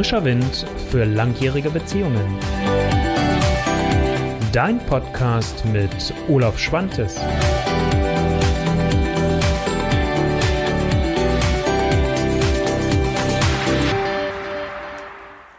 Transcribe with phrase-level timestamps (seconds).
[0.00, 2.38] Frischer Wind für langjährige Beziehungen.
[4.50, 7.20] Dein Podcast mit Olaf Schwantes.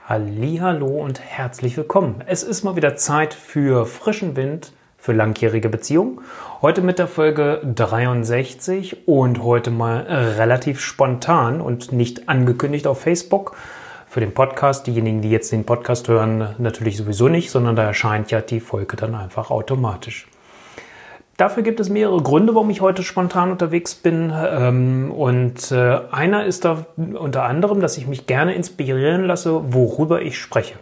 [0.07, 2.23] Hallo und herzlich willkommen.
[2.25, 6.19] Es ist mal wieder Zeit für frischen Wind für langjährige Beziehungen.
[6.63, 13.55] Heute mit der Folge 63 und heute mal relativ spontan und nicht angekündigt auf Facebook.
[14.11, 18.29] Für den Podcast, diejenigen, die jetzt den Podcast hören, natürlich sowieso nicht, sondern da erscheint
[18.29, 20.27] ja die Folge dann einfach automatisch.
[21.37, 24.33] Dafür gibt es mehrere Gründe, warum ich heute spontan unterwegs bin.
[24.35, 30.21] Ähm, und äh, einer ist da unter anderem, dass ich mich gerne inspirieren lasse, worüber
[30.21, 30.75] ich spreche.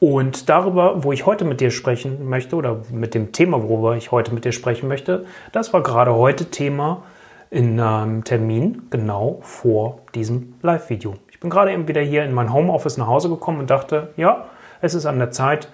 [0.00, 4.10] Und darüber, wo ich heute mit dir sprechen möchte oder mit dem Thema, worüber ich
[4.10, 7.04] heute mit dir sprechen möchte, das war gerade heute Thema
[7.50, 11.14] in einem Termin genau vor diesem Live-Video.
[11.42, 14.44] Ich bin gerade eben wieder hier in mein Homeoffice nach Hause gekommen und dachte, ja,
[14.80, 15.66] es ist an der Zeit.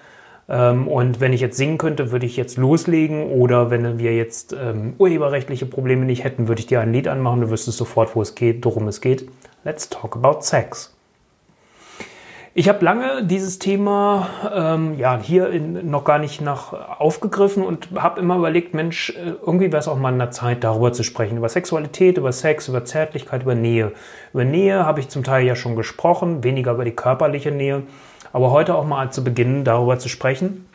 [0.49, 3.27] Ähm, und wenn ich jetzt singen könnte, würde ich jetzt loslegen.
[3.27, 7.41] Oder wenn wir jetzt ähm, urheberrechtliche Probleme nicht hätten, würde ich dir ein Lied anmachen.
[7.41, 9.29] Du wüsstest sofort, wo es geht, worum es geht.
[9.63, 10.98] Let's talk about sex.
[12.59, 17.87] Ich habe lange dieses Thema ähm, ja, hier in, noch gar nicht nach aufgegriffen und
[17.95, 21.03] habe immer überlegt, Mensch, äh, irgendwie wäre es auch mal an der Zeit, darüber zu
[21.03, 21.37] sprechen.
[21.37, 23.93] Über Sexualität, über Sex, über Zärtlichkeit, über Nähe.
[24.33, 27.83] Über Nähe habe ich zum Teil ja schon gesprochen, weniger über die körperliche Nähe.
[28.33, 30.68] Aber heute auch mal zu beginnen, darüber zu sprechen.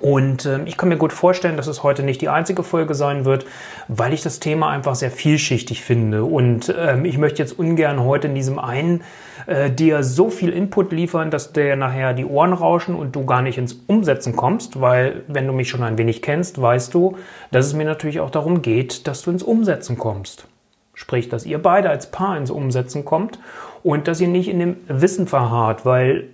[0.00, 3.26] Und äh, ich kann mir gut vorstellen, dass es heute nicht die einzige Folge sein
[3.26, 3.44] wird,
[3.86, 6.24] weil ich das Thema einfach sehr vielschichtig finde.
[6.24, 9.02] Und ähm, ich möchte jetzt ungern heute in diesem einen
[9.46, 13.42] äh, dir so viel Input liefern, dass dir nachher die Ohren rauschen und du gar
[13.42, 17.18] nicht ins Umsetzen kommst, weil wenn du mich schon ein wenig kennst, weißt du,
[17.50, 20.46] dass es mir natürlich auch darum geht, dass du ins Umsetzen kommst.
[20.94, 23.38] Sprich, dass ihr beide als Paar ins Umsetzen kommt
[23.82, 26.28] und dass ihr nicht in dem Wissen verharrt, weil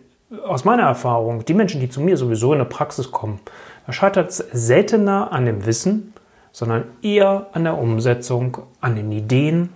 [0.44, 3.40] aus meiner Erfahrung, die Menschen, die zu mir sowieso in der Praxis kommen,
[3.86, 6.14] da scheitert es seltener an dem Wissen,
[6.52, 9.70] sondern eher an der Umsetzung, an den Ideen,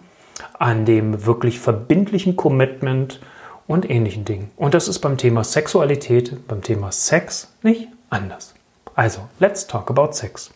[0.59, 3.21] an dem wirklich verbindlichen Commitment
[3.67, 4.51] und ähnlichen Dingen.
[4.57, 8.55] Und das ist beim Thema Sexualität, beim Thema Sex nicht anders.
[8.95, 10.53] Also, let's talk about Sex.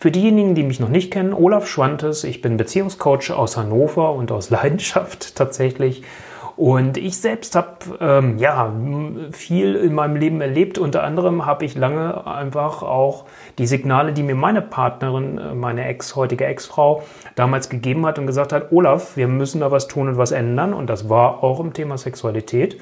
[0.00, 4.30] Für diejenigen, die mich noch nicht kennen, Olaf Schwantes, ich bin Beziehungscoach aus Hannover und
[4.30, 6.02] aus Leidenschaft tatsächlich
[6.58, 8.74] und ich selbst habe ähm, ja
[9.30, 10.76] viel in meinem Leben erlebt.
[10.76, 13.26] Unter anderem habe ich lange einfach auch
[13.58, 17.04] die Signale, die mir meine Partnerin, äh, meine Ex, heutige Ex-Frau
[17.36, 20.74] damals gegeben hat und gesagt hat, Olaf, wir müssen da was tun und was ändern.
[20.74, 22.76] Und das war auch im Thema Sexualität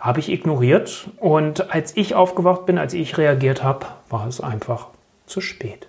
[0.00, 1.08] habe ich ignoriert.
[1.16, 4.88] Und als ich aufgewacht bin, als ich reagiert habe, war es einfach
[5.24, 5.86] zu spät.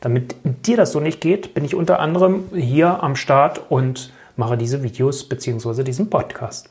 [0.00, 4.56] Damit dir das so nicht geht, bin ich unter anderem hier am Start und mache
[4.56, 5.82] diese Videos bzw.
[5.82, 6.70] diesen Podcast.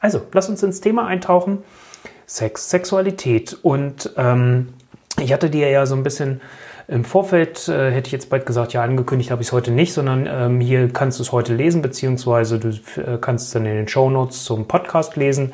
[0.00, 1.58] Also, lass uns ins Thema eintauchen.
[2.26, 3.56] Sex, Sexualität.
[3.62, 4.72] Und ähm,
[5.20, 6.40] ich hatte dir ja so ein bisschen
[6.88, 9.92] im Vorfeld, äh, hätte ich jetzt bald gesagt, ja, angekündigt habe ich es heute nicht,
[9.92, 12.68] sondern ähm, hier kannst du es heute lesen, beziehungsweise du
[13.00, 15.52] äh, kannst es dann in den Show Notes zum Podcast lesen.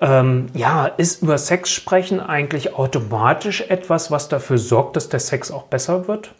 [0.00, 5.50] Ähm, ja, ist über Sex sprechen eigentlich automatisch etwas, was dafür sorgt, dass der Sex
[5.50, 6.34] auch besser wird?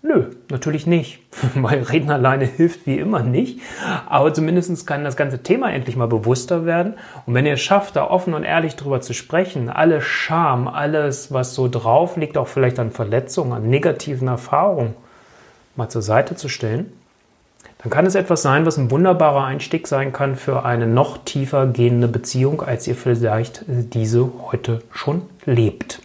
[0.00, 1.18] Nö, natürlich nicht,
[1.54, 3.60] weil Reden alleine hilft wie immer nicht.
[4.06, 6.94] Aber zumindest kann das ganze Thema endlich mal bewusster werden.
[7.26, 11.32] Und wenn ihr es schafft, da offen und ehrlich drüber zu sprechen, alle Scham, alles,
[11.32, 14.94] was so drauf liegt, auch vielleicht an Verletzungen, an negativen Erfahrungen,
[15.74, 16.92] mal zur Seite zu stellen,
[17.78, 21.66] dann kann es etwas sein, was ein wunderbarer Einstieg sein kann für eine noch tiefer
[21.66, 26.00] gehende Beziehung, als ihr vielleicht diese heute schon lebt.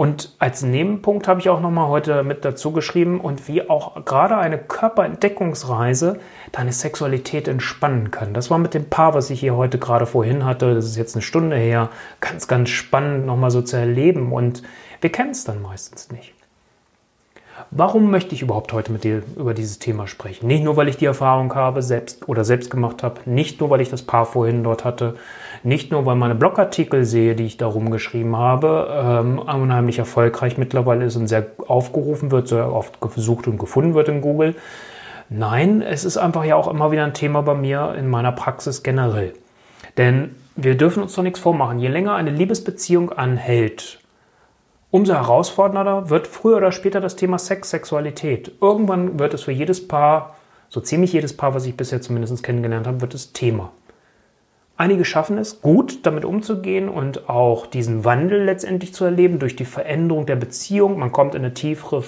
[0.00, 4.38] Und als Nebenpunkt habe ich auch nochmal heute mit dazu geschrieben und wie auch gerade
[4.38, 6.18] eine Körperentdeckungsreise
[6.52, 8.32] deine Sexualität entspannen kann.
[8.32, 11.16] Das war mit dem Paar, was ich hier heute gerade vorhin hatte, das ist jetzt
[11.16, 11.90] eine Stunde her,
[12.22, 14.62] ganz, ganz spannend nochmal so zu erleben und
[15.02, 16.32] wir kennen es dann meistens nicht.
[17.70, 20.46] Warum möchte ich überhaupt heute mit dir über dieses Thema sprechen?
[20.46, 23.80] Nicht nur, weil ich die Erfahrung habe, selbst oder selbst gemacht habe, nicht nur, weil
[23.80, 25.14] ich das Paar vorhin dort hatte,
[25.62, 31.04] nicht nur, weil meine Blogartikel sehe, die ich darum geschrieben habe, ähm, unheimlich erfolgreich mittlerweile
[31.04, 34.54] ist und sehr aufgerufen wird, sehr oft gesucht und gefunden wird in Google.
[35.28, 38.82] Nein, es ist einfach ja auch immer wieder ein Thema bei mir in meiner Praxis
[38.82, 39.34] generell.
[39.96, 41.78] Denn wir dürfen uns doch nichts vormachen.
[41.78, 44.00] Je länger eine Liebesbeziehung anhält,
[44.90, 48.52] umso herausfordernder wird früher oder später das Thema Sex, Sexualität.
[48.60, 50.36] Irgendwann wird es für jedes Paar,
[50.68, 53.72] so ziemlich jedes Paar, was ich bisher zumindest kennengelernt habe, wird es Thema.
[54.80, 59.66] Einige schaffen es, gut damit umzugehen und auch diesen Wandel letztendlich zu erleben durch die
[59.66, 60.98] Veränderung der Beziehung.
[60.98, 62.02] Man kommt in eine tiefere,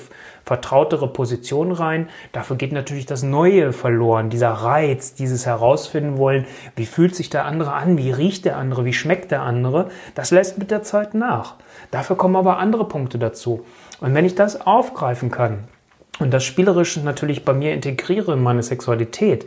[0.46, 2.08] vertrautere Position rein.
[2.32, 7.44] Dafür geht natürlich das Neue verloren, dieser Reiz, dieses Herausfinden wollen, wie fühlt sich der
[7.44, 9.90] andere an, wie riecht der andere, wie schmeckt der andere.
[10.14, 11.56] Das lässt mit der Zeit nach.
[11.90, 13.66] Dafür kommen aber andere Punkte dazu.
[14.00, 15.64] Und wenn ich das aufgreifen kann,
[16.18, 19.46] und das spielerisch natürlich bei mir integriere in meine Sexualität,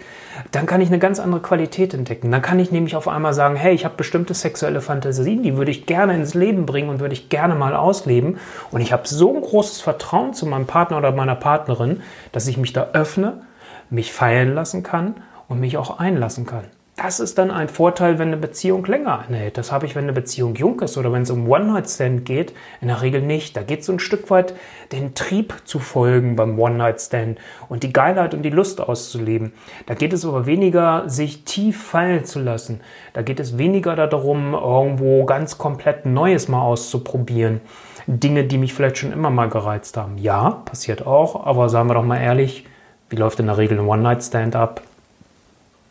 [0.52, 2.32] dann kann ich eine ganz andere Qualität entdecken.
[2.32, 5.70] Dann kann ich nämlich auf einmal sagen, hey, ich habe bestimmte sexuelle Fantasien, die würde
[5.70, 8.40] ich gerne ins Leben bringen und würde ich gerne mal ausleben.
[8.72, 12.02] Und ich habe so ein großes Vertrauen zu meinem Partner oder meiner Partnerin,
[12.32, 13.44] dass ich mich da öffne,
[13.92, 15.16] mich feiern lassen kann
[15.48, 16.66] und mich auch einlassen kann.
[16.98, 19.58] Das ist dann ein Vorteil, wenn eine Beziehung länger anhält.
[19.58, 22.88] Das habe ich, wenn eine Beziehung jung ist oder wenn es um One-Night-Stand geht, in
[22.88, 23.58] der Regel nicht.
[23.58, 24.56] Da geht es so ein Stück weit,
[24.94, 27.38] den Trieb zu folgen beim One-Night-Stand
[27.68, 29.52] und die Geilheit und die Lust auszuleben.
[29.88, 32.80] Da geht es aber weniger, sich tief fallen zu lassen.
[33.12, 37.60] Da geht es weniger darum, irgendwo ganz komplett Neues mal auszuprobieren.
[38.08, 40.18] Dinge, die mich vielleicht schon immer mal gereizt haben.
[40.18, 42.66] Ja, passiert auch, aber sagen wir doch mal ehrlich,
[43.10, 44.82] wie läuft in der Regel ein One-Night-Stand ab?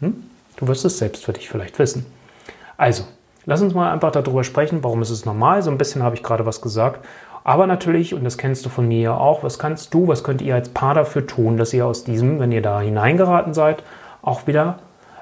[0.00, 0.30] Hm?
[0.64, 2.06] Du wirst es selbst für dich vielleicht wissen.
[2.78, 3.04] Also,
[3.44, 5.62] lass uns mal einfach darüber sprechen, warum ist es normal.
[5.62, 7.04] So ein bisschen habe ich gerade was gesagt.
[7.44, 10.40] Aber natürlich, und das kennst du von mir ja auch, was kannst du, was könnt
[10.40, 13.82] ihr als Paar dafür tun, dass ihr aus diesem, wenn ihr da hineingeraten seid,
[14.22, 14.78] auch wieder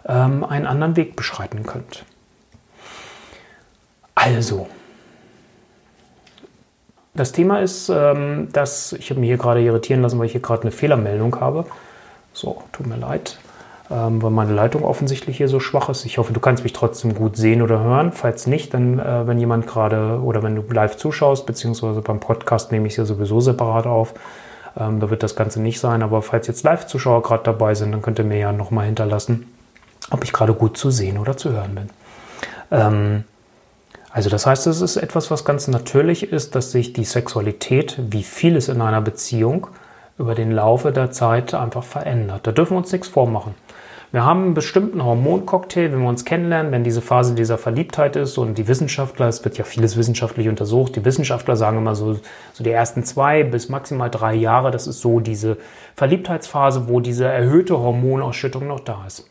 [0.07, 2.05] ähm, einen anderen Weg beschreiten könnt.
[4.15, 4.69] Also,
[7.15, 10.41] das Thema ist, ähm, dass ich habe mich hier gerade irritieren lassen, weil ich hier
[10.41, 11.67] gerade eine Fehlermeldung habe.
[12.33, 13.41] So, tut mir leid
[13.93, 16.07] ähm, weil meine Leitung offensichtlich hier so schwach ist.
[16.07, 18.13] Ich hoffe, du kannst mich trotzdem gut sehen oder hören.
[18.13, 22.73] Falls nicht, dann, äh, wenn jemand gerade oder wenn du live zuschaust, beziehungsweise beim Podcast
[22.73, 24.15] nehme ich es ja sowieso separat auf.
[24.79, 26.03] Ähm, da wird das Ganze nicht sein.
[26.03, 29.53] Aber falls jetzt Live-Zuschauer gerade dabei sind, dann könnt ihr mir ja nochmal hinterlassen,
[30.11, 31.91] ob ich gerade gut zu sehen oder zu hören bin.
[32.71, 33.25] Ähm,
[34.11, 38.23] also das heißt, es ist etwas, was ganz natürlich ist, dass sich die Sexualität, wie
[38.23, 39.69] vieles in einer Beziehung,
[40.19, 42.47] über den Laufe der Zeit einfach verändert.
[42.47, 43.55] Da dürfen wir uns nichts vormachen.
[44.13, 48.37] Wir haben einen bestimmten Hormoncocktail, wenn wir uns kennenlernen, wenn diese Phase dieser Verliebtheit ist
[48.37, 52.21] und die Wissenschaftler, es wird ja vieles wissenschaftlich untersucht, die Wissenschaftler sagen immer so,
[52.53, 55.57] so die ersten zwei bis maximal drei Jahre, das ist so diese
[55.97, 59.31] Verliebtheitsphase, wo diese erhöhte Hormonausschüttung noch da ist.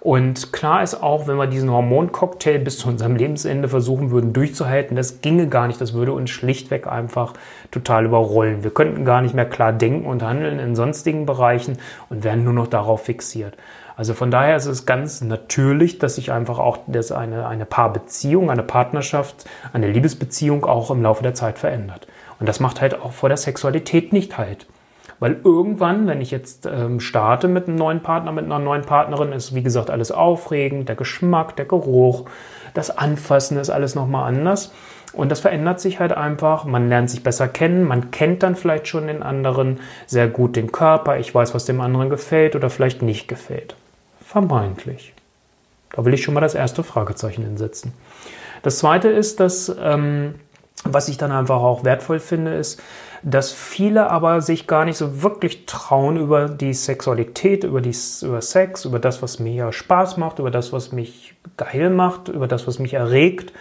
[0.00, 4.96] Und klar ist auch, wenn wir diesen Hormoncocktail bis zu unserem Lebensende versuchen würden durchzuhalten,
[4.96, 5.80] das ginge gar nicht.
[5.80, 7.32] Das würde uns schlichtweg einfach
[7.70, 8.62] total überrollen.
[8.62, 11.78] Wir könnten gar nicht mehr klar denken und handeln in sonstigen Bereichen
[12.10, 13.56] und wären nur noch darauf fixiert.
[14.00, 18.50] Also von daher ist es ganz natürlich, dass sich einfach auch dass eine, eine Paarbeziehung,
[18.50, 19.44] eine Partnerschaft,
[19.74, 22.06] eine Liebesbeziehung auch im Laufe der Zeit verändert.
[22.38, 24.66] Und das macht halt auch vor der Sexualität nicht halt.
[25.18, 29.32] Weil irgendwann, wenn ich jetzt ähm, starte mit einem neuen Partner, mit einer neuen Partnerin,
[29.32, 32.24] ist wie gesagt alles aufregend, der Geschmack, der Geruch,
[32.72, 34.72] das Anfassen ist alles nochmal anders.
[35.12, 36.64] Und das verändert sich halt einfach.
[36.64, 37.84] Man lernt sich besser kennen.
[37.84, 41.18] Man kennt dann vielleicht schon den anderen sehr gut den Körper.
[41.18, 43.76] Ich weiß, was dem anderen gefällt oder vielleicht nicht gefällt.
[44.30, 45.12] Vermeintlich.
[45.90, 47.92] Da will ich schon mal das erste Fragezeichen hinsetzen.
[48.62, 50.36] Das zweite ist, dass, ähm,
[50.84, 52.80] was ich dann einfach auch wertvoll finde, ist,
[53.24, 58.40] dass viele aber sich gar nicht so wirklich trauen über die Sexualität, über, die, über
[58.40, 62.68] Sex, über das, was mir Spaß macht, über das, was mich geil macht, über das,
[62.68, 63.52] was mich erregt,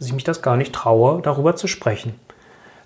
[0.00, 2.14] dass ich mich das gar nicht traue, darüber zu sprechen.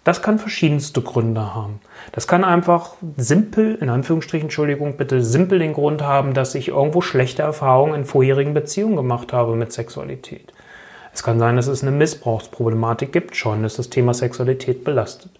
[0.02, 1.80] Das kann verschiedenste Gründe haben.
[2.12, 7.02] Das kann einfach simpel, in Anführungsstrichen, Entschuldigung, bitte simpel den Grund haben, dass ich irgendwo
[7.02, 10.52] schlechte Erfahrungen in vorherigen Beziehungen gemacht habe mit Sexualität.
[11.12, 15.32] Es kann sein, dass es eine Missbrauchsproblematik gibt schon, dass das Thema Sexualität belastet.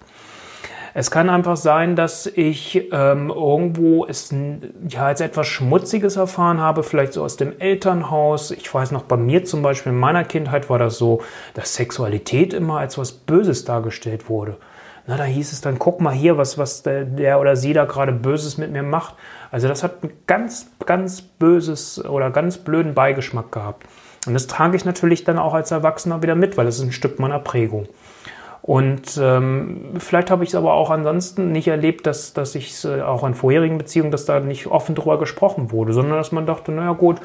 [0.92, 4.34] Es kann einfach sein, dass ich ähm, irgendwo es
[4.88, 8.50] ja als etwas Schmutziges erfahren habe, vielleicht so aus dem Elternhaus.
[8.50, 11.22] Ich weiß noch, bei mir zum Beispiel in meiner Kindheit war das so,
[11.54, 14.56] dass Sexualität immer als was Böses dargestellt wurde.
[15.06, 17.84] Na, da hieß es dann, guck mal hier, was, was der, der oder sie da
[17.84, 19.14] gerade Böses mit mir macht.
[19.50, 23.86] Also das hat ein ganz, ganz böses oder ganz blöden Beigeschmack gehabt.
[24.26, 26.92] Und das trage ich natürlich dann auch als Erwachsener wieder mit, weil es ist ein
[26.92, 27.88] Stück meiner Prägung.
[28.70, 33.02] Und ähm, vielleicht habe ich es aber auch ansonsten nicht erlebt, dass, dass ich äh,
[33.02, 36.70] auch in vorherigen Beziehungen, dass da nicht offen drüber gesprochen wurde, sondern dass man dachte,
[36.70, 37.16] naja gut,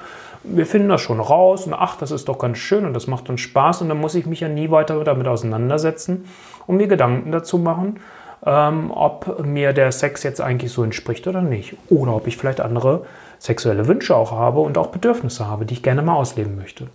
[0.44, 3.30] wir finden das schon raus und ach, das ist doch ganz schön und das macht
[3.30, 6.26] uns Spaß und dann muss ich mich ja nie weiter damit auseinandersetzen
[6.66, 8.00] und mir Gedanken dazu machen,
[8.44, 11.78] ähm, ob mir der Sex jetzt eigentlich so entspricht oder nicht.
[11.92, 13.06] Oder ob ich vielleicht andere
[13.38, 16.88] sexuelle Wünsche auch habe und auch Bedürfnisse habe, die ich gerne mal ausleben möchte.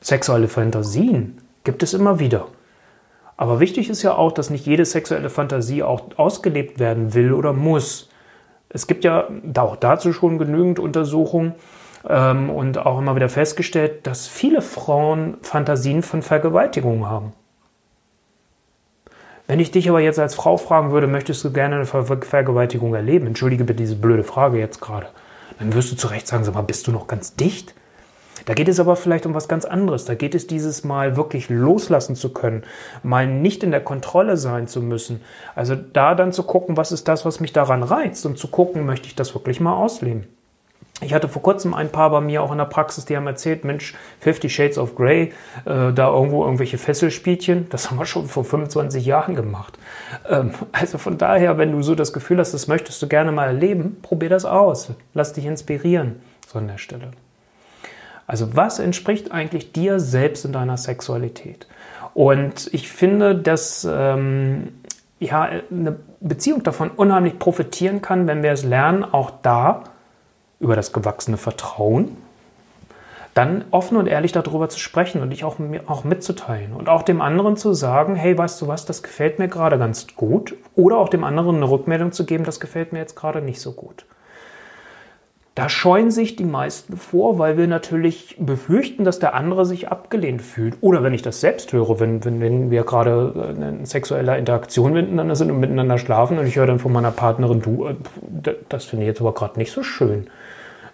[0.00, 2.46] Sexuelle Fantasien gibt es immer wieder.
[3.42, 7.52] Aber wichtig ist ja auch, dass nicht jede sexuelle Fantasie auch ausgelebt werden will oder
[7.52, 8.08] muss.
[8.68, 9.26] Es gibt ja
[9.58, 11.56] auch dazu schon genügend Untersuchungen,
[12.08, 17.32] ähm, und auch immer wieder festgestellt, dass viele Frauen Fantasien von Vergewaltigung haben.
[19.48, 22.94] Wenn ich dich aber jetzt als Frau fragen würde, möchtest du gerne eine Ver Vergewaltigung
[22.94, 23.26] erleben?
[23.26, 25.08] Entschuldige bitte diese blöde Frage jetzt gerade.
[25.58, 27.74] Dann wirst du zu Recht sagen, sag mal, bist du noch ganz dicht?
[28.44, 30.04] Da geht es aber vielleicht um was ganz anderes.
[30.04, 32.64] Da geht es dieses Mal wirklich loslassen zu können,
[33.02, 35.20] mal nicht in der Kontrolle sein zu müssen.
[35.54, 38.86] Also da dann zu gucken, was ist das, was mich daran reizt und zu gucken,
[38.86, 40.26] möchte ich das wirklich mal ausleben.
[41.00, 43.64] Ich hatte vor kurzem ein paar bei mir auch in der Praxis, die haben erzählt,
[43.64, 45.32] Mensch, Fifty Shades of Grey,
[45.64, 49.78] äh, da irgendwo irgendwelche Fesselspielchen, das haben wir schon vor 25 Jahren gemacht.
[50.28, 53.46] Ähm, also von daher, wenn du so das Gefühl hast, das möchtest du gerne mal
[53.46, 54.92] erleben, probier das aus.
[55.12, 57.10] Lass dich inspirieren, so an der Stelle.
[58.26, 61.66] Also was entspricht eigentlich dir selbst in deiner Sexualität?
[62.14, 64.74] Und ich finde, dass ähm,
[65.18, 69.84] ja, eine Beziehung davon unheimlich profitieren kann, wenn wir es lernen, auch da
[70.60, 72.16] über das gewachsene Vertrauen,
[73.34, 77.20] dann offen und ehrlich darüber zu sprechen und dich auch, auch mitzuteilen und auch dem
[77.20, 81.08] anderen zu sagen, hey, weißt du was, das gefällt mir gerade ganz gut oder auch
[81.08, 84.04] dem anderen eine Rückmeldung zu geben, das gefällt mir jetzt gerade nicht so gut.
[85.54, 90.40] Da scheuen sich die meisten vor, weil wir natürlich befürchten, dass der andere sich abgelehnt
[90.40, 90.76] fühlt.
[90.80, 94.94] Oder wenn ich das selbst höre, wenn, wenn, wenn wir gerade äh, in sexueller Interaktion
[94.94, 98.86] miteinander sind und miteinander schlafen und ich höre dann von meiner Partnerin, du, äh, das
[98.86, 100.28] finde ich jetzt aber gerade nicht so schön.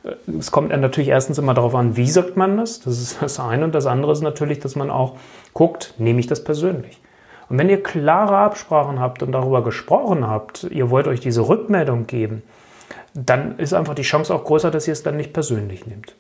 [0.03, 2.81] Äh, es kommt natürlich erstens immer darauf an, wie sagt man das?
[2.81, 3.63] Das ist das eine.
[3.63, 5.19] Und das andere ist natürlich, dass man auch
[5.55, 7.01] guckt, nehme ich das persönlich?
[7.49, 12.09] Und wenn ihr klare Absprachen habt und darüber gesprochen habt, ihr wollt euch diese Rückmeldung
[12.09, 12.43] geben,
[13.15, 16.15] dann ist einfach die Chance auch größer, dass ihr es dann nicht persönlich nehmt.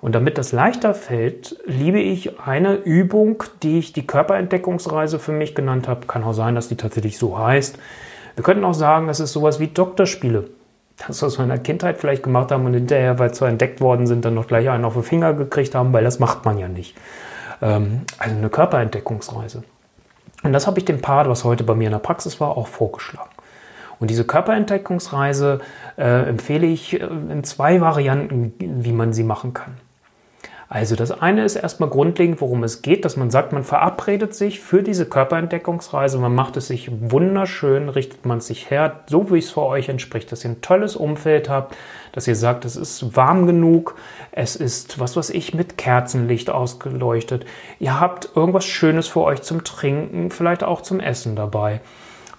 [0.00, 5.54] Und damit das leichter fällt, liebe ich eine Übung, die ich die Körperentdeckungsreise für mich
[5.54, 6.06] genannt habe.
[6.06, 7.78] Kann auch sein, dass die tatsächlich so heißt.
[8.34, 10.48] Wir könnten auch sagen, es ist sowas wie Doktorspiele.
[11.06, 14.06] Das, was wir in der Kindheit vielleicht gemacht haben und hinterher, weil zwar entdeckt worden
[14.06, 16.68] sind, dann noch gleich einen auf den Finger gekriegt haben, weil das macht man ja
[16.68, 16.96] nicht.
[17.60, 19.64] Ähm, also eine Körperentdeckungsreise.
[20.42, 22.66] Und das habe ich dem Paar, was heute bei mir in der Praxis war, auch
[22.66, 23.30] vorgeschlagen.
[24.00, 25.60] Und diese Körperentdeckungsreise
[25.96, 29.76] äh, empfehle ich äh, in zwei Varianten, wie man sie machen kann.
[30.72, 34.60] Also das eine ist erstmal grundlegend, worum es geht, dass man sagt, man verabredet sich
[34.60, 39.50] für diese Körperentdeckungsreise, man macht es sich wunderschön, richtet man sich her, so wie es
[39.50, 41.76] für euch entspricht, dass ihr ein tolles Umfeld habt,
[42.12, 43.96] dass ihr sagt, es ist warm genug,
[44.30, 47.46] es ist, was weiß ich, mit Kerzenlicht ausgeleuchtet,
[47.80, 51.80] ihr habt irgendwas Schönes für euch zum Trinken, vielleicht auch zum Essen dabei.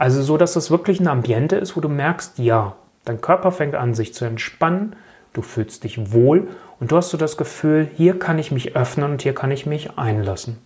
[0.02, 2.74] Also so, dass das wirklich ein Ambiente ist, wo du merkst, ja,
[3.06, 4.96] dein Körper fängt an, sich zu entspannen,
[5.32, 6.48] du fühlst dich wohl
[6.80, 9.68] und du hast so das Gefühl, hier kann ich mich öffnen und hier kann ich
[9.68, 10.58] mich einlassen.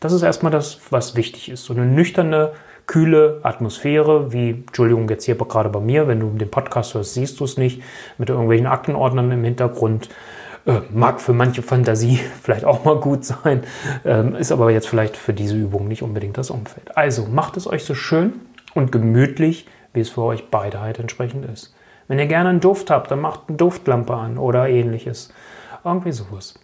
[0.00, 1.64] Das ist erstmal das, was wichtig ist.
[1.64, 2.52] So eine nüchterne,
[2.86, 7.40] kühle Atmosphäre, wie, Entschuldigung, jetzt hier gerade bei mir, wenn du den Podcast hörst, siehst
[7.40, 7.82] du es nicht,
[8.18, 10.10] mit irgendwelchen Aktenordnern im Hintergrund.
[10.66, 13.62] Äh, mag für manche Fantasie vielleicht auch mal gut sein,
[14.04, 16.94] äh, ist aber jetzt vielleicht für diese Übung nicht unbedingt das Umfeld.
[16.94, 18.34] Also macht es euch so schön,
[18.74, 21.74] und gemütlich, wie es für euch beide halt entsprechend ist.
[22.08, 25.32] Wenn ihr gerne einen Duft habt, dann macht eine Duftlampe an oder ähnliches.
[25.84, 26.58] Irgendwie sowas.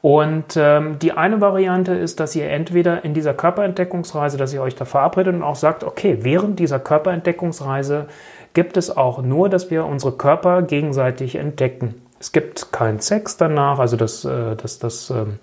[0.00, 4.76] Und ähm, die eine Variante ist, dass ihr entweder in dieser Körperentdeckungsreise, dass ihr euch
[4.76, 8.06] da verabredet und auch sagt, okay, während dieser Körperentdeckungsreise
[8.54, 12.02] gibt es auch nur, dass wir unsere Körper gegenseitig entdecken.
[12.20, 15.38] Es gibt keinen Sex danach, also dass, äh, dass das ähm,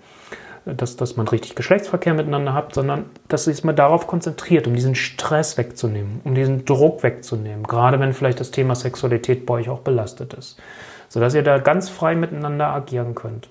[0.66, 4.96] dass, dass man richtig Geschlechtsverkehr miteinander hat, sondern dass sich mal darauf konzentriert, um diesen
[4.96, 9.80] Stress wegzunehmen, um diesen Druck wegzunehmen, gerade wenn vielleicht das Thema Sexualität bei euch auch
[9.80, 10.58] belastet ist,
[11.08, 13.48] sodass ihr da ganz frei miteinander agieren könnt.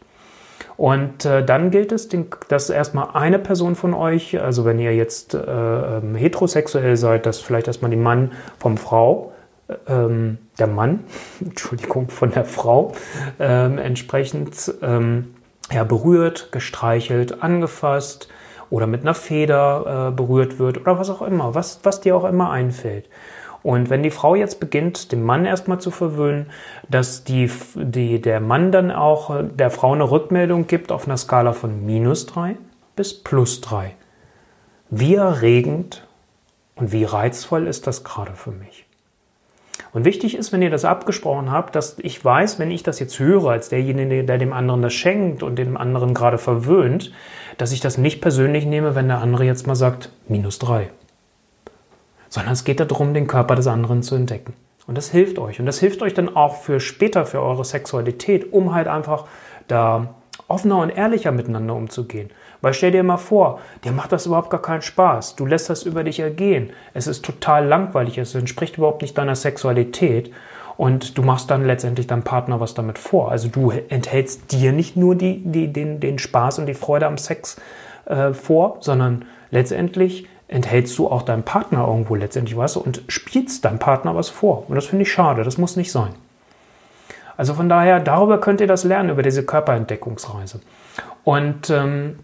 [0.78, 4.94] Und äh, dann gilt es, den, dass erstmal eine Person von euch, also wenn ihr
[4.94, 9.32] jetzt äh, ähm, heterosexuell seid, dass vielleicht erstmal die Mann vom Frau,
[9.70, 11.06] äh, ähm, der Mann,
[11.40, 12.92] Entschuldigung, von der Frau
[13.40, 15.35] ähm, entsprechend ähm,
[15.72, 18.30] ja, berührt, gestreichelt, angefasst
[18.70, 22.26] oder mit einer Feder äh, berührt wird oder was auch immer, was, was dir auch
[22.26, 23.10] immer einfällt.
[23.64, 26.52] Und wenn die Frau jetzt beginnt, den Mann erstmal zu verwöhnen,
[26.88, 31.18] dass die, die, der Mann dann auch äh, der Frau eine Rückmeldung gibt auf einer
[31.18, 32.58] Skala von minus drei
[32.96, 33.96] bis plus drei.
[34.90, 36.08] Wie erregend
[36.76, 38.85] und wie reizvoll ist das gerade für mich?
[39.96, 43.18] Und wichtig ist, wenn ihr das abgesprochen habt, dass ich weiß, wenn ich das jetzt
[43.18, 47.14] höre, als derjenige, der dem anderen das schenkt und dem anderen gerade verwöhnt,
[47.58, 50.90] dass ich das nicht persönlich nehme, wenn der andere jetzt mal sagt, minus drei.
[52.28, 54.54] Sondern es geht darum, den Körper des anderen zu entdecken.
[54.86, 55.62] Und das hilft euch.
[55.62, 59.28] Und das hilft euch dann auch für später, für eure Sexualität, um halt einfach
[59.70, 60.15] da
[60.48, 62.30] offener und ehrlicher miteinander umzugehen.
[62.62, 65.36] Weil stell dir mal vor, dir macht das überhaupt gar keinen Spaß.
[65.36, 66.72] Du lässt das über dich ergehen.
[66.94, 68.18] Es ist total langweilig.
[68.18, 70.32] Es entspricht überhaupt nicht deiner Sexualität.
[70.78, 73.32] und du machst dann letztendlich deinem Partner was damit vor.
[73.32, 77.18] Also du enthältst dir nicht nur die, die, den, den Spaß und die Freude am
[77.18, 77.56] Sex
[78.06, 83.80] äh, vor, sondern letztendlich enthältst du auch deinem Partner irgendwo letztendlich was und spielst deinem
[83.80, 84.66] Partner was vor.
[84.68, 86.14] Und das finde ich schade, das muss nicht sein.
[87.38, 90.62] Also von daher, darüber könnt ihr das lernen, über diese Körperentdeckungsreise.
[91.24, 92.20] Und ähm,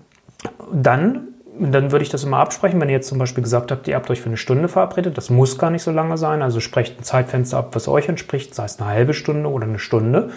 [0.71, 3.95] dann dann würde ich das immer absprechen, wenn ihr jetzt zum Beispiel gesagt habt, ihr
[3.95, 6.99] habt euch für eine Stunde verabredet, das muss gar nicht so lange sein, also sprecht
[6.99, 10.29] ein Zeitfenster ab, was euch entspricht, sei es eine halbe Stunde oder eine Stunde,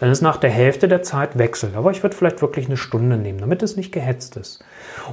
[0.00, 1.72] dann ist nach der Hälfte der Zeit Wechsel.
[1.76, 4.64] Aber ich würde vielleicht wirklich eine Stunde nehmen, damit es nicht gehetzt ist.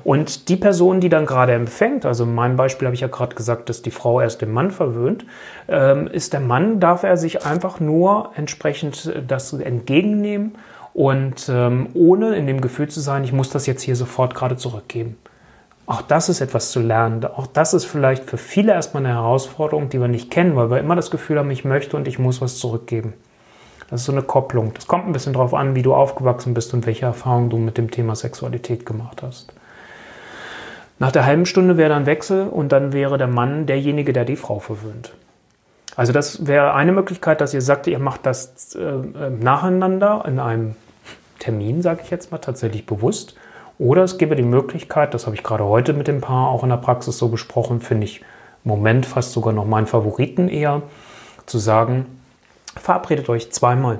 [0.03, 3.35] Und die Person, die dann gerade empfängt, also in meinem Beispiel habe ich ja gerade
[3.35, 5.25] gesagt, dass die Frau erst den Mann verwöhnt,
[5.67, 10.53] ähm, ist der Mann, darf er sich einfach nur entsprechend das entgegennehmen
[10.93, 14.55] und ähm, ohne in dem Gefühl zu sein, ich muss das jetzt hier sofort gerade
[14.55, 15.17] zurückgeben.
[15.89, 17.25] Auch das ist etwas zu lernen.
[17.25, 20.77] Auch das ist vielleicht für viele erstmal eine Herausforderung, die wir nicht kennen, weil wir
[20.77, 23.15] immer das Gefühl haben, ich möchte und ich muss was zurückgeben.
[23.89, 24.71] Das ist so eine Kopplung.
[24.75, 27.79] Das kommt ein bisschen darauf an, wie du aufgewachsen bist und welche Erfahrungen du mit
[27.79, 29.51] dem Thema Sexualität gemacht hast.
[30.99, 34.35] Nach der halben Stunde wäre dann Wechsel und dann wäre der Mann derjenige, der die
[34.35, 35.15] Frau verwöhnt.
[35.95, 40.37] Also das wäre eine Möglichkeit, dass ihr sagt, ihr macht das äh, äh nacheinander in
[40.37, 40.75] einem
[41.39, 43.33] Termin, sage ich jetzt mal, tatsächlich bewusst
[43.79, 46.69] oder es gäbe die Möglichkeit, das habe ich gerade heute mit dem Paar auch in
[46.69, 48.19] der Praxis so besprochen, finde ich
[48.65, 50.81] im Moment fast sogar noch meinen Favoriten eher,
[51.45, 52.05] zu sagen,
[52.75, 53.99] verabredet euch zweimal.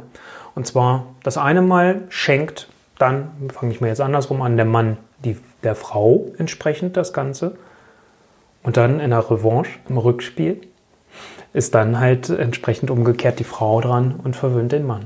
[0.53, 2.67] Und zwar das eine Mal schenkt
[2.97, 7.55] dann, fange ich mal jetzt andersrum an, der Mann die, der Frau entsprechend das Ganze.
[8.61, 10.59] Und dann in der Revanche, im Rückspiel,
[11.53, 15.05] ist dann halt entsprechend umgekehrt die Frau dran und verwöhnt den Mann.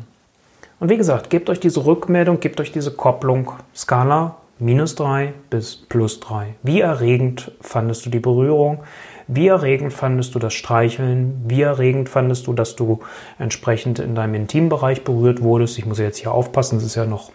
[0.80, 5.76] Und wie gesagt, gebt euch diese Rückmeldung, gebt euch diese Kopplung, Skala minus 3 bis
[5.76, 6.56] plus 3.
[6.64, 8.84] Wie erregend fandest du die Berührung?
[9.28, 11.44] Wie erregend fandest du das Streicheln?
[11.48, 13.00] Wie erregend fandest du, dass du
[13.40, 15.78] entsprechend in deinem Intimbereich berührt wurdest?
[15.78, 17.32] Ich muss jetzt hier aufpassen, es ist ja noch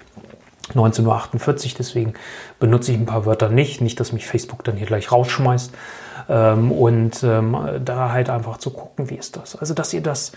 [0.71, 2.13] 1948, deswegen
[2.61, 3.81] benutze ich ein paar Wörter nicht.
[3.81, 5.73] Nicht, dass mich Facebook dann hier gleich rausschmeißt.
[6.29, 9.57] Ähm, und ähm, da halt einfach zu gucken, wie ist das?
[9.57, 10.33] Also, dass ihr das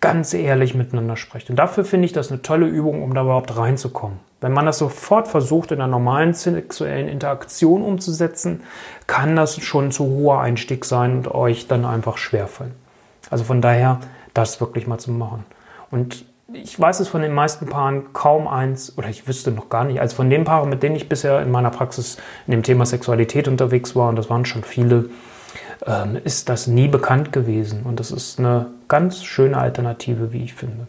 [0.00, 1.50] ganz ehrlich miteinander sprecht.
[1.50, 4.18] Und dafür finde ich das eine tolle Übung, um da überhaupt reinzukommen.
[4.40, 8.62] Wenn man das sofort versucht, in einer normalen sexuellen Interaktion umzusetzen,
[9.06, 12.74] kann das schon zu hoher Einstieg sein und euch dann einfach schwerfallen.
[13.28, 14.00] Also von daher,
[14.32, 15.44] das wirklich mal zu machen.
[15.90, 19.84] Und ich weiß es von den meisten Paaren kaum eins, oder ich wüsste noch gar
[19.84, 22.86] nicht, als von den Paaren, mit denen ich bisher in meiner Praxis in dem Thema
[22.86, 25.10] Sexualität unterwegs war, und das waren schon viele,
[25.86, 27.82] ähm, ist das nie bekannt gewesen.
[27.84, 30.86] Und das ist eine ganz schöne Alternative, wie ich finde.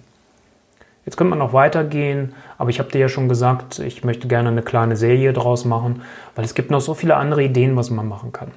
[1.05, 4.49] Jetzt könnte man noch weitergehen, aber ich habe dir ja schon gesagt, ich möchte gerne
[4.49, 6.03] eine kleine Serie draus machen,
[6.35, 8.51] weil es gibt noch so viele andere Ideen, was man machen kann.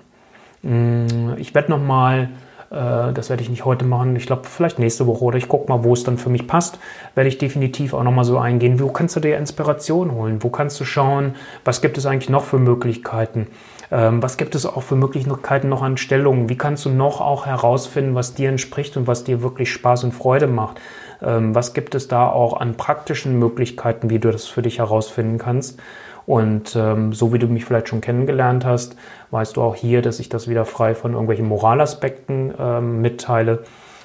[0.62, 2.28] Mm, ich werde noch mal,
[2.70, 5.70] äh, das werde ich nicht heute machen, ich glaube vielleicht nächste Woche oder ich gucke
[5.70, 6.78] mal, wo es dann für mich passt,
[7.14, 10.50] werde ich definitiv auch noch mal so eingehen, wo kannst du dir Inspiration holen, wo
[10.50, 13.46] kannst du schauen, was gibt es eigentlich noch für Möglichkeiten,
[13.90, 18.14] was gibt es auch für Möglichkeiten noch an Stellungen, wie kannst du noch auch herausfinden,
[18.14, 20.80] was dir entspricht und was dir wirklich Spaß und Freude macht.
[21.22, 25.38] Ähm, was gibt es da auch an praktischen Möglichkeiten, wie du das für dich herausfinden
[25.38, 25.80] kannst?
[26.26, 28.96] Und ähm, so wie du mich vielleicht schon kennengelernt hast,
[29.30, 33.64] weißt du auch hier, dass ich das wieder frei von irgendwelchen Moralaspekten ähm, mitteile,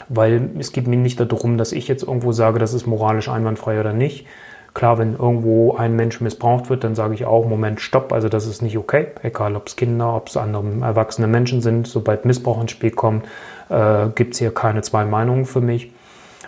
[0.09, 3.79] weil es geht mir nicht darum, dass ich jetzt irgendwo sage, das ist moralisch einwandfrei
[3.79, 4.27] oder nicht.
[4.73, 8.45] Klar, wenn irgendwo ein Mensch missbraucht wird, dann sage ich auch, Moment, stopp, also das
[8.45, 9.07] ist nicht okay.
[9.23, 13.25] Egal, ob es Kinder, ob es andere erwachsene Menschen sind, sobald Missbrauch ins Spiel kommt,
[13.69, 15.91] äh, gibt es hier keine zwei Meinungen für mich.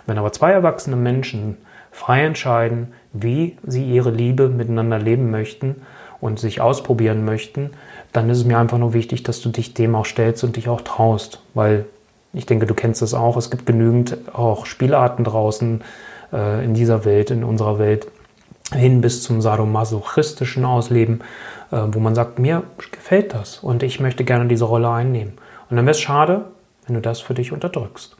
[0.06, 1.58] Wenn aber zwei erwachsene Menschen
[1.90, 5.82] frei entscheiden, wie sie ihre Liebe miteinander leben möchten
[6.20, 7.70] und sich ausprobieren möchten,
[8.12, 10.68] dann ist es mir einfach nur wichtig, dass du dich dem auch stellst und dich
[10.68, 11.42] auch traust.
[11.54, 11.86] Weil
[12.32, 13.36] ich denke, du kennst das auch.
[13.36, 15.82] Es gibt genügend auch Spielarten draußen
[16.32, 18.08] äh, in dieser Welt, in unserer Welt,
[18.72, 21.20] hin bis zum sadomasochistischen Ausleben,
[21.70, 25.34] äh, wo man sagt, mir gefällt das und ich möchte gerne diese Rolle einnehmen.
[25.70, 26.46] Und dann wäre es schade,
[26.86, 28.16] wenn du das für dich unterdrückst.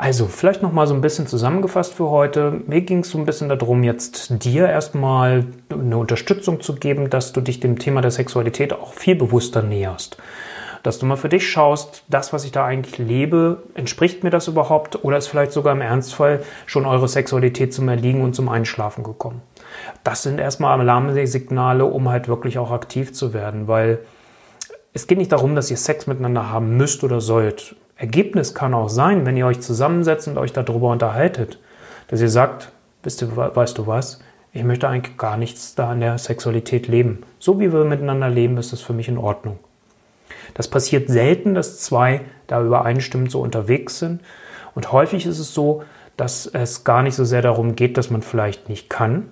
[0.00, 2.60] Also, vielleicht noch mal so ein bisschen zusammengefasst für heute.
[2.68, 7.32] Mir ging es so ein bisschen darum, jetzt dir erstmal eine Unterstützung zu geben, dass
[7.32, 10.16] du dich dem Thema der Sexualität auch viel bewusster näherst.
[10.82, 14.48] Dass du mal für dich schaust, das, was ich da eigentlich lebe, entspricht mir das
[14.48, 19.04] überhaupt oder ist vielleicht sogar im Ernstfall schon eure Sexualität zum Erliegen und zum Einschlafen
[19.04, 19.42] gekommen.
[20.04, 24.00] Das sind erstmal Alarmsignale, um halt wirklich auch aktiv zu werden, weil
[24.92, 27.76] es geht nicht darum, dass ihr Sex miteinander haben müsst oder sollt.
[27.96, 31.58] Ergebnis kann auch sein, wenn ihr euch zusammensetzt und euch darüber unterhaltet,
[32.08, 32.70] dass ihr sagt,
[33.02, 34.20] weißt du, weißt du was,
[34.52, 37.22] ich möchte eigentlich gar nichts da an der Sexualität leben.
[37.38, 39.58] So wie wir miteinander leben, ist das für mich in Ordnung.
[40.58, 44.20] Das passiert selten, dass zwei da übereinstimmend so unterwegs sind.
[44.74, 45.84] Und häufig ist es so,
[46.16, 49.30] dass es gar nicht so sehr darum geht, dass man vielleicht nicht kann,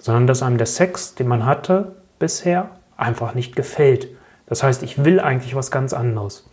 [0.00, 4.08] sondern dass einem der Sex, den man hatte bisher, einfach nicht gefällt.
[4.46, 6.44] Das heißt, ich will eigentlich was ganz anderes.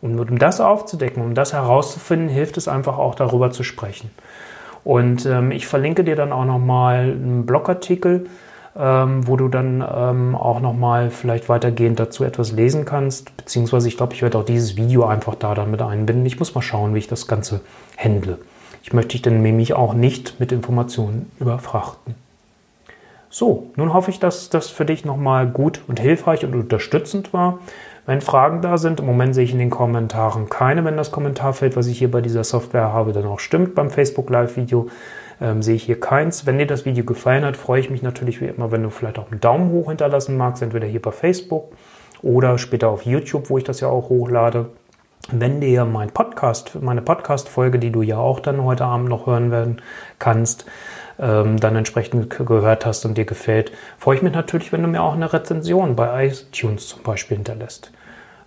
[0.00, 4.12] Und um das aufzudecken, um das herauszufinden, hilft es einfach auch darüber zu sprechen.
[4.84, 8.26] Und ähm, ich verlinke dir dann auch nochmal einen Blogartikel,
[8.76, 13.36] ähm, wo du dann ähm, auch nochmal vielleicht weitergehend dazu etwas lesen kannst.
[13.36, 16.26] Beziehungsweise ich glaube, ich werde auch dieses Video einfach da dann mit einbinden.
[16.26, 17.60] Ich muss mal schauen, wie ich das Ganze
[17.96, 18.38] handle.
[18.82, 22.14] Ich möchte dich dann nämlich auch nicht mit Informationen überfrachten.
[23.30, 27.58] So, nun hoffe ich, dass das für dich nochmal gut und hilfreich und unterstützend war.
[28.06, 31.76] Wenn Fragen da sind, im Moment sehe ich in den Kommentaren keine, wenn das Kommentarfeld,
[31.76, 34.88] was ich hier bei dieser Software habe, dann auch stimmt beim Facebook Live-Video,
[35.40, 36.46] ähm, sehe ich hier keins.
[36.46, 39.18] Wenn dir das Video gefallen hat, freue ich mich natürlich wie immer, wenn du vielleicht
[39.18, 41.72] auch einen Daumen hoch hinterlassen magst, entweder hier bei Facebook
[42.22, 44.70] oder später auf YouTube, wo ich das ja auch hochlade.
[45.30, 49.50] Wenn dir mein Podcast, meine Podcast-Folge, die du ja auch dann heute Abend noch hören
[49.50, 49.82] werden
[50.18, 50.64] kannst,
[51.18, 55.02] ähm, dann entsprechend gehört hast und dir gefällt, freue ich mich natürlich, wenn du mir
[55.02, 57.92] auch eine Rezension bei iTunes zum Beispiel hinterlässt.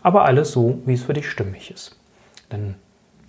[0.02, 2.00] Aber alles so, wie es für dich stimmig ist.
[2.52, 2.76] Denn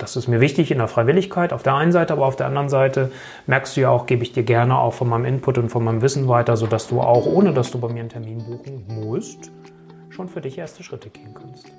[0.03, 2.67] das ist mir wichtig in der Freiwilligkeit auf der einen Seite, aber auf der anderen
[2.67, 3.09] Seite
[3.47, 6.01] merkst du ja auch, gebe ich dir gerne auch von meinem Input und von meinem
[6.01, 9.49] Wissen weiter, sodass du auch, ohne dass du bei mir einen Termin buchen musst,
[10.09, 11.71] schon für dich erste Schritte gehen kannst.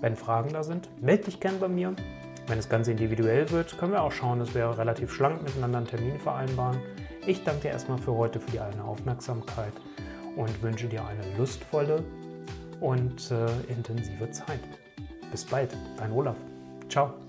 [0.00, 1.92] Wenn Fragen da sind, melde dich gern bei mir.
[2.46, 5.88] Wenn das Ganze individuell wird, können wir auch schauen, dass wir relativ schlank miteinander einen
[5.88, 6.78] Termin vereinbaren.
[7.26, 9.72] Ich danke dir erstmal für heute für die eine Aufmerksamkeit
[10.36, 12.04] und wünsche dir eine lustvolle
[12.80, 14.60] und äh, intensive Zeit.
[15.32, 16.36] Bis bald, dein Olaf.
[16.88, 17.25] Ciao.